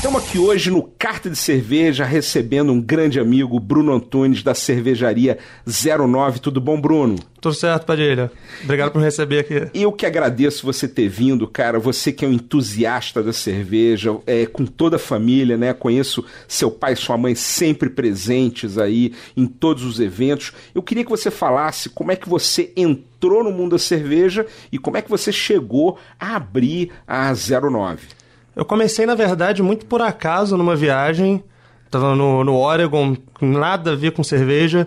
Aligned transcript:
Estamos 0.00 0.24
aqui 0.24 0.38
hoje 0.38 0.70
no 0.70 0.82
Carta 0.82 1.28
de 1.28 1.36
Cerveja 1.36 2.06
recebendo 2.06 2.72
um 2.72 2.80
grande 2.80 3.20
amigo, 3.20 3.60
Bruno 3.60 3.92
Antunes, 3.92 4.42
da 4.42 4.54
cervejaria 4.54 5.36
09. 5.66 6.38
Tudo 6.38 6.58
bom, 6.58 6.80
Bruno? 6.80 7.16
Tudo 7.38 7.54
certo, 7.54 7.84
Padilha. 7.84 8.32
Obrigado 8.64 8.92
por 8.92 9.02
receber 9.02 9.40
aqui. 9.40 9.68
Eu 9.74 9.92
que 9.92 10.06
agradeço 10.06 10.64
você 10.64 10.88
ter 10.88 11.06
vindo, 11.06 11.46
cara. 11.46 11.78
Você 11.78 12.12
que 12.12 12.24
é 12.24 12.28
um 12.28 12.32
entusiasta 12.32 13.22
da 13.22 13.30
cerveja, 13.30 14.16
é, 14.26 14.46
com 14.46 14.64
toda 14.64 14.96
a 14.96 14.98
família, 14.98 15.58
né? 15.58 15.74
Conheço 15.74 16.24
seu 16.48 16.70
pai 16.70 16.94
e 16.94 16.96
sua 16.96 17.18
mãe 17.18 17.34
sempre 17.34 17.90
presentes 17.90 18.78
aí 18.78 19.12
em 19.36 19.46
todos 19.46 19.84
os 19.84 20.00
eventos. 20.00 20.54
Eu 20.74 20.82
queria 20.82 21.04
que 21.04 21.10
você 21.10 21.30
falasse 21.30 21.90
como 21.90 22.10
é 22.10 22.16
que 22.16 22.26
você 22.26 22.72
entrou 22.74 23.44
no 23.44 23.52
mundo 23.52 23.72
da 23.72 23.78
cerveja 23.78 24.46
e 24.72 24.78
como 24.78 24.96
é 24.96 25.02
que 25.02 25.10
você 25.10 25.30
chegou 25.30 25.98
a 26.18 26.36
abrir 26.36 26.90
a 27.06 27.30
09. 27.34 28.19
Eu 28.54 28.64
comecei, 28.64 29.06
na 29.06 29.14
verdade, 29.14 29.62
muito 29.62 29.86
por 29.86 30.02
acaso 30.02 30.56
numa 30.56 30.76
viagem. 30.76 31.42
Tava 31.90 32.14
no, 32.14 32.44
no 32.44 32.56
Oregon, 32.56 33.16
nada 33.40 33.92
a 33.92 33.96
ver 33.96 34.12
com 34.12 34.22
cerveja. 34.22 34.86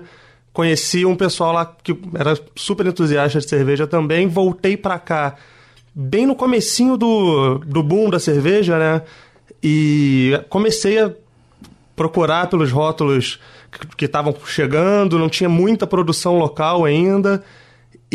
Conheci 0.52 1.06
um 1.06 1.16
pessoal 1.16 1.52
lá 1.54 1.66
que 1.66 1.98
era 2.14 2.38
super 2.56 2.86
entusiasta 2.86 3.40
de 3.40 3.50
cerveja 3.50 3.88
também. 3.88 4.28
Voltei 4.28 4.78
para 4.78 5.00
cá 5.00 5.36
bem 5.94 6.26
no 6.26 6.36
comecinho 6.36 6.98
do, 6.98 7.60
do 7.60 7.84
boom 7.84 8.10
da 8.10 8.20
cerveja, 8.20 8.78
né? 8.78 9.02
E 9.62 10.40
comecei 10.50 11.00
a 11.00 11.12
procurar 11.96 12.48
pelos 12.48 12.72
rótulos 12.72 13.40
que 13.98 14.06
estavam 14.06 14.36
chegando, 14.46 15.18
não 15.18 15.30
tinha 15.30 15.50
muita 15.50 15.88
produção 15.88 16.38
local 16.38 16.86
ainda. 16.86 17.44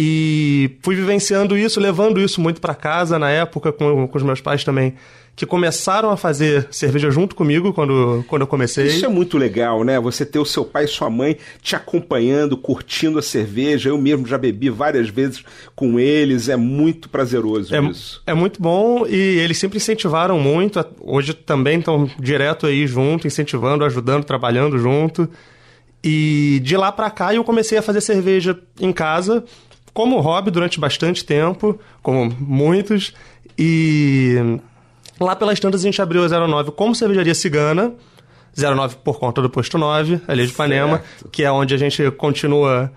E 0.00 0.78
fui 0.80 0.94
vivenciando 0.94 1.58
isso, 1.58 1.80
levando 1.80 2.20
isso 2.20 2.40
muito 2.40 2.60
para 2.60 2.72
casa 2.72 3.18
na 3.18 3.30
época, 3.30 3.72
com, 3.72 4.06
com 4.06 4.16
os 4.16 4.22
meus 4.22 4.40
pais 4.40 4.62
também 4.62 4.94
que 5.38 5.46
começaram 5.46 6.10
a 6.10 6.16
fazer 6.16 6.66
cerveja 6.68 7.12
junto 7.12 7.36
comigo 7.36 7.72
quando, 7.72 8.24
quando 8.26 8.42
eu 8.42 8.46
comecei. 8.48 8.88
Isso 8.88 9.06
é 9.06 9.08
muito 9.08 9.38
legal, 9.38 9.84
né? 9.84 9.98
Você 10.00 10.26
ter 10.26 10.40
o 10.40 10.44
seu 10.44 10.64
pai 10.64 10.84
e 10.84 10.88
sua 10.88 11.08
mãe 11.08 11.36
te 11.62 11.76
acompanhando, 11.76 12.56
curtindo 12.56 13.20
a 13.20 13.22
cerveja. 13.22 13.88
Eu 13.88 13.98
mesmo 13.98 14.26
já 14.26 14.36
bebi 14.36 14.68
várias 14.68 15.08
vezes 15.08 15.44
com 15.76 16.00
eles. 16.00 16.48
É 16.48 16.56
muito 16.56 17.08
prazeroso 17.08 17.72
é, 17.72 17.80
isso. 17.82 18.20
É 18.26 18.34
muito 18.34 18.60
bom 18.60 19.06
e 19.06 19.14
eles 19.14 19.58
sempre 19.58 19.76
incentivaram 19.76 20.40
muito. 20.40 20.84
Hoje 21.00 21.32
também 21.32 21.78
estão 21.78 22.10
direto 22.18 22.66
aí 22.66 22.84
junto, 22.88 23.28
incentivando, 23.28 23.84
ajudando, 23.84 24.24
trabalhando 24.24 24.76
junto. 24.76 25.30
E 26.02 26.60
de 26.64 26.76
lá 26.76 26.90
para 26.90 27.10
cá 27.10 27.32
eu 27.32 27.44
comecei 27.44 27.78
a 27.78 27.82
fazer 27.82 28.00
cerveja 28.00 28.58
em 28.80 28.92
casa 28.92 29.44
como 29.98 30.20
hobby 30.20 30.52
durante 30.52 30.78
bastante 30.78 31.24
tempo, 31.24 31.76
como 32.00 32.32
muitos. 32.38 33.12
E 33.58 34.60
Lá 35.18 35.34
pelas 35.34 35.58
tantas 35.58 35.80
a 35.80 35.84
gente 35.84 36.00
abriu 36.00 36.24
a 36.24 36.28
09 36.28 36.70
como 36.70 36.94
cervejaria 36.94 37.34
cigana. 37.34 37.92
09 38.56 38.98
por 39.02 39.18
conta 39.18 39.42
do 39.42 39.50
posto 39.50 39.76
9, 39.76 40.20
ali 40.28 40.46
de 40.46 40.52
Ipanema, 40.52 40.98
certo. 40.98 41.28
que 41.30 41.42
é 41.42 41.50
onde 41.50 41.74
a 41.74 41.76
gente 41.76 42.12
continua 42.12 42.92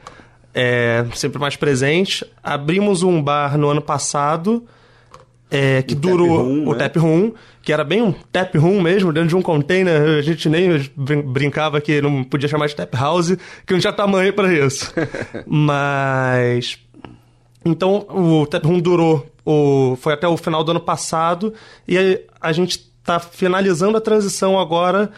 é, 0.54 1.04
sempre 1.16 1.40
mais 1.40 1.56
presente. 1.56 2.24
Abrimos 2.44 3.02
um 3.02 3.20
bar 3.20 3.58
no 3.58 3.72
ano 3.72 3.82
passado, 3.82 4.64
é, 5.52 5.82
que 5.82 5.94
o 5.94 5.98
durou 5.98 6.28
tap 6.28 6.46
room, 6.46 6.66
o 6.66 6.72
né? 6.72 6.78
tap 6.78 6.96
room, 6.98 7.34
que 7.62 7.74
era 7.74 7.84
bem 7.84 8.02
um 8.02 8.14
tap 8.32 8.56
room 8.58 8.82
mesmo, 8.82 9.12
dentro 9.12 9.28
de 9.28 9.36
um 9.36 9.42
container. 9.42 10.18
A 10.18 10.22
gente 10.22 10.48
nem 10.48 10.70
brincava 11.26 11.82
que 11.82 12.02
não 12.02 12.24
podia 12.24 12.48
chamar 12.48 12.68
de 12.68 12.76
tap 12.76 12.94
house, 12.96 13.36
que 13.68 13.74
não 13.74 13.80
tinha 13.80 13.92
tamanho 13.92 14.32
para 14.32 14.54
isso. 14.54 14.94
Mas. 15.46 16.80
Então, 17.66 18.08
o 18.10 18.48
tap 18.48 18.66
room 18.66 18.80
durou 18.80 19.30
o, 19.46 19.98
foi 19.98 20.14
até 20.14 20.28
o 20.28 20.38
final 20.38 20.64
do 20.64 20.72
ano 20.72 20.80
passado 20.80 21.54
e 21.86 21.98
a, 21.98 22.50
a 22.50 22.52
gente 22.54 22.90
está 23.02 23.20
finalizando 23.20 23.98
a 23.98 24.02
transição 24.02 24.58
agora 24.58 25.12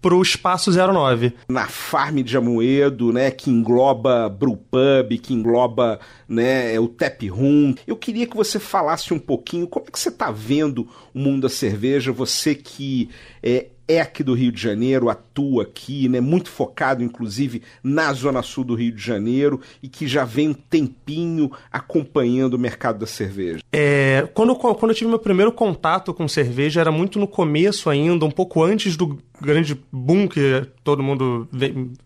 para 0.00 0.14
o 0.14 0.22
Espaço 0.22 0.70
09. 0.70 1.34
Na 1.48 1.66
Farm 1.66 2.18
de 2.18 2.36
Amoedo, 2.36 3.12
né, 3.12 3.30
que 3.30 3.50
engloba 3.50 4.28
Brewpub, 4.28 5.18
que 5.20 5.34
engloba 5.34 5.98
né, 6.28 6.78
o 6.78 6.88
Tap 6.88 7.22
Room. 7.28 7.74
Eu 7.86 7.96
queria 7.96 8.26
que 8.26 8.36
você 8.36 8.58
falasse 8.58 9.12
um 9.12 9.18
pouquinho 9.18 9.66
como 9.66 9.86
é 9.88 9.90
que 9.90 9.98
você 9.98 10.08
está 10.08 10.30
vendo 10.30 10.88
o 11.14 11.18
mundo 11.18 11.42
da 11.42 11.48
cerveja, 11.48 12.12
você 12.12 12.54
que 12.54 13.10
é, 13.42 13.66
aqui 13.88 14.22
do 14.22 14.34
Rio 14.34 14.52
de 14.52 14.60
Janeiro, 14.60 15.08
atua 15.08 15.62
aqui, 15.62 16.08
né, 16.08 16.20
muito 16.20 16.50
focado 16.50 17.02
inclusive 17.02 17.62
na 17.82 18.12
zona 18.12 18.42
sul 18.42 18.64
do 18.64 18.74
Rio 18.74 18.92
de 18.92 19.02
Janeiro 19.02 19.60
e 19.82 19.88
que 19.88 20.06
já 20.06 20.24
vem 20.24 20.50
um 20.50 20.54
tempinho 20.54 21.50
acompanhando 21.72 22.54
o 22.54 22.58
mercado 22.58 22.98
da 22.98 23.06
cerveja. 23.06 23.60
É, 23.72 24.28
quando, 24.34 24.54
quando 24.54 24.90
eu 24.90 24.94
tive 24.94 25.08
meu 25.08 25.18
primeiro 25.18 25.50
contato 25.50 26.12
com 26.12 26.28
cerveja, 26.28 26.80
era 26.80 26.92
muito 26.92 27.18
no 27.18 27.26
começo 27.26 27.88
ainda, 27.88 28.24
um 28.24 28.30
pouco 28.30 28.62
antes 28.62 28.96
do 28.96 29.18
grande 29.40 29.80
boom 29.90 30.28
que 30.28 30.66
todo 30.84 31.02
mundo 31.02 31.48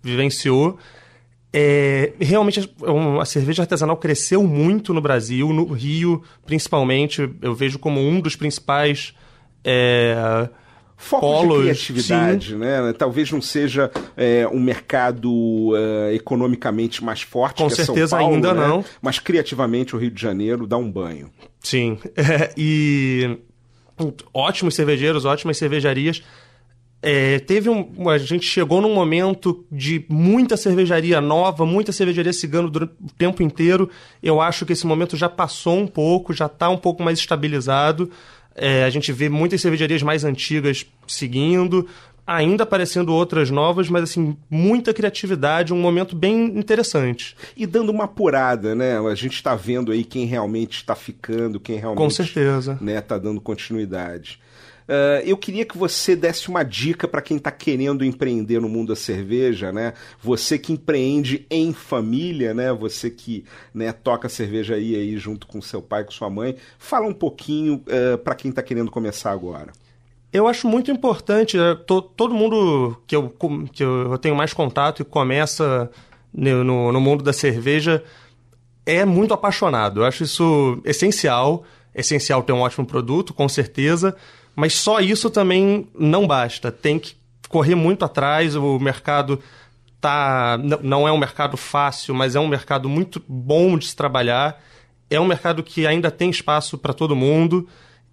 vivenciou. 0.01 0.79
É, 1.55 2.15
realmente 2.19 2.73
a 3.21 3.25
cerveja 3.27 3.63
artesanal 3.63 3.97
cresceu 3.99 4.43
muito 4.43 4.95
no 4.95 5.03
Brasil, 5.03 5.53
no 5.53 5.67
Rio 5.67 6.23
principalmente. 6.47 7.29
Eu 7.43 7.55
vejo 7.55 7.79
como 7.79 8.01
um 8.01 8.21
dos 8.21 8.37
principais 8.37 9.15
é, 9.65 10.49
Foco 11.03 11.27
Polos, 11.27 11.57
de 11.57 11.63
criatividade, 11.65 12.49
sim. 12.51 12.57
né? 12.57 12.93
Talvez 12.97 13.31
não 13.33 13.43
seja 13.43 13.91
é, 14.17 14.47
um 14.47 14.61
mercado 14.61 15.31
uh, 15.31 16.13
economicamente 16.15 17.03
mais 17.03 17.23
forte 17.23 17.59
Com 17.59 17.69
que 17.69 17.75
certeza 17.75 18.09
São 18.09 18.21
Paulo, 18.21 18.35
ainda 18.37 18.55
né? 18.55 18.69
não. 18.69 18.85
Mas 19.03 19.19
criativamente 19.19 19.97
o 19.97 19.99
Rio 19.99 20.13
de 20.13 20.23
Janeiro 20.23 20.65
dá 20.65 20.77
um 20.77 20.91
banho. 20.91 21.29
Sim. 21.61 21.99
É, 22.17 22.53
e 22.57 23.39
ótimos 24.33 24.75
cervejeiros, 24.75 25.25
ótimas 25.25 25.59
cervejarias. 25.59 26.23
É, 27.03 27.41
teve 27.41 27.69
um, 27.69 28.09
a 28.09 28.17
gente 28.17 28.47
chegou 28.47 28.81
num 28.81 28.95
momento 28.95 29.67
de 29.71 30.07
muita 30.09 30.57
cervejaria 30.57 31.21
nova, 31.21 31.67
muita 31.67 31.91
cervejaria 31.91 32.33
cigano 32.33 32.71
durante 32.71 32.93
o 33.03 33.13
tempo 33.19 33.43
inteiro. 33.43 33.91
Eu 34.23 34.41
acho 34.41 34.65
que 34.65 34.73
esse 34.73 34.87
momento 34.87 35.17
já 35.17 35.29
passou 35.29 35.79
um 35.79 35.87
pouco, 35.87 36.33
já 36.33 36.47
está 36.47 36.69
um 36.69 36.79
pouco 36.79 37.03
mais 37.03 37.19
estabilizado. 37.19 38.09
É, 38.55 38.85
a 38.85 38.91
gente 38.91 39.13
vê 39.13 39.29
muitas 39.29 39.61
cervejarias 39.61 40.03
mais 40.03 40.25
antigas 40.25 40.87
seguindo, 41.07 41.89
ainda 42.27 42.63
aparecendo 42.63 43.13
outras 43.13 43.51
novas, 43.51 43.89
mas 43.89 44.05
assim, 44.05 44.37
muita 44.49 44.95
criatividade, 44.95 45.73
um 45.73 45.81
momento 45.81 46.15
bem 46.15 46.45
interessante. 46.59 47.37
E 47.57 47.67
dando 47.67 47.91
uma 47.91 48.05
apurada, 48.05 48.75
né? 48.75 48.99
A 48.99 49.15
gente 49.15 49.35
está 49.35 49.55
vendo 49.55 49.93
aí 49.93 50.05
quem 50.05 50.25
realmente 50.27 50.77
está 50.77 50.95
ficando, 50.95 51.61
quem 51.61 51.77
realmente. 51.77 52.03
Com 52.03 52.11
certeza. 52.11 52.79
Né, 52.81 53.01
tá 53.01 53.19
dando 53.19 53.41
continuidade. 53.41 54.41
Uh, 54.83 55.23
eu 55.25 55.37
queria 55.37 55.65
que 55.65 55.79
você 55.79 56.17
desse 56.17 56.49
uma 56.49 56.63
dica 56.63 57.07
para 57.07 57.23
quem 57.23 57.37
está 57.37 57.51
querendo 57.51 58.05
empreender 58.05 58.61
no 58.61 58.69
mundo 58.69 58.89
da 58.89 58.97
cerveja, 58.97 59.73
né? 59.73 59.95
Você 60.21 60.59
que 60.59 60.73
empreende 60.73 61.47
em 61.49 61.73
família, 61.73 62.53
né? 62.53 62.73
Você 62.73 63.09
que 63.09 63.45
né, 63.73 63.93
toca 63.93 64.29
cerveja 64.29 64.75
aí, 64.75 64.95
aí 64.95 65.17
junto 65.17 65.47
com 65.47 65.63
seu 65.63 65.81
pai, 65.81 66.05
com 66.05 66.11
sua 66.11 66.29
mãe. 66.29 66.57
Fala 66.79 67.07
um 67.07 67.15
pouquinho 67.15 67.77
uh, 67.87 68.19
para 68.19 68.35
quem 68.35 68.51
está 68.51 68.63
querendo 68.63 68.91
começar 68.91 69.31
agora. 69.31 69.73
Eu 70.33 70.49
acho 70.49 70.67
muito 70.67 70.91
importante, 70.91 71.59
to, 71.87 72.01
todo 72.03 72.35
mundo 72.35 72.97
que 73.07 73.15
eu, 73.15 73.35
que 73.73 73.85
eu 73.85 74.17
tenho 74.19 74.35
mais 74.35 74.53
contato 74.53 75.03
e 75.03 75.05
começa 75.05 75.91
no, 76.33 76.91
no, 76.91 77.01
mundo 77.01 77.23
da 77.23 77.33
cerveja 77.33 78.03
é 78.87 79.05
muito 79.05 79.35
apaixonado. 79.35 80.01
Eu 80.01 80.07
acho 80.07 80.25
isso 80.25 80.81
essencial. 80.85 81.65
Essencial 81.95 82.43
ter 82.43 82.53
um 82.53 82.61
ótimo 82.61 82.87
produto, 82.87 83.35
com 83.35 83.47
certeza 83.49 84.17
mas 84.55 84.75
só 84.75 85.01
isso 85.01 85.31
também 85.31 85.89
não 85.99 86.27
basta. 86.27 86.71
Tem 86.71 86.99
que 86.99 87.17
correr 87.49 87.75
muito 87.75 88.05
atrás, 88.05 88.55
o 88.55 88.79
mercado 88.79 89.41
tá 90.01 90.59
não 90.83 91.07
é 91.07 91.13
um 91.13 91.19
mercado 91.19 91.57
fácil, 91.57 92.15
mas 92.15 92.35
é 92.35 92.41
um 92.41 92.49
mercado 92.49 92.89
muito 92.89 93.23
bom 93.27 93.79
de 93.79 93.87
se 93.87 93.97
trabalhar. 93.97 94.61
É 95.09 95.21
um 95.21 95.27
mercado 95.27 95.63
que 95.63 95.87
ainda 95.87 96.11
tem 96.11 96.31
espaço 96.31 96.77
para 96.79 96.93
todo 96.93 97.17
mundo. 97.17 97.69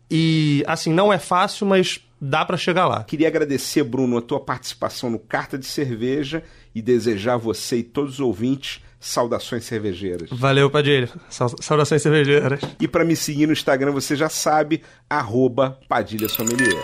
E 0.09 0.63
assim, 0.67 0.91
não 0.91 1.11
é 1.11 1.19
fácil, 1.19 1.67
mas 1.67 1.99
dá 2.19 2.43
para 2.45 2.57
chegar 2.57 2.87
lá. 2.87 3.03
Queria 3.03 3.27
agradecer, 3.27 3.83
Bruno, 3.83 4.17
a 4.17 4.21
tua 4.21 4.39
participação 4.39 5.09
no 5.09 5.19
Carta 5.19 5.57
de 5.57 5.65
Cerveja 5.65 6.43
e 6.73 6.81
desejar 6.81 7.33
a 7.33 7.37
você 7.37 7.77
e 7.77 7.83
todos 7.83 8.15
os 8.15 8.19
ouvintes 8.19 8.81
saudações 8.99 9.63
cervejeiras. 9.63 10.29
Valeu, 10.31 10.69
Padilha. 10.69 11.09
Saudações 11.29 12.01
cervejeiras. 12.01 12.59
E 12.79 12.87
para 12.87 13.05
me 13.05 13.15
seguir 13.15 13.47
no 13.47 13.53
Instagram, 13.53 13.91
você 13.91 14.15
já 14.15 14.29
sabe, 14.29 14.83
arroba 15.09 15.79
Padilha 15.87 16.27
Sommelier. 16.27 16.83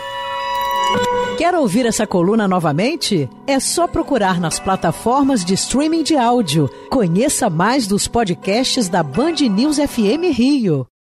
Quer 1.38 1.54
ouvir 1.56 1.86
essa 1.86 2.08
coluna 2.08 2.48
novamente? 2.48 3.28
É 3.46 3.60
só 3.60 3.88
procurar 3.88 4.40
nas 4.40 4.60
plataformas 4.60 5.44
de 5.44 5.54
streaming 5.54 6.04
de 6.04 6.16
áudio. 6.16 6.70
Conheça 6.90 7.50
mais 7.50 7.88
dos 7.88 8.08
podcasts 8.08 8.88
da 8.88 9.04
Band 9.04 9.36
News 9.50 9.78
FM 9.78 10.32
Rio. 10.32 10.88